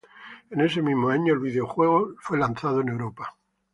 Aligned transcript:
En 0.49 0.61
ese 0.61 0.81
mismo 0.81 1.09
año 1.09 1.31
el 1.31 1.37
videojuego 1.39 2.15
fue 2.21 2.39
lanzado 2.39 2.81
en 2.81 2.87
Europa. 2.89 3.37